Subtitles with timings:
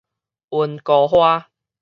[0.49, 1.51] 溫哥華